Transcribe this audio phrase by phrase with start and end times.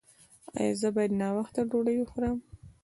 [0.59, 2.37] ایا زه باید ناوخته ډوډۍ وخورم؟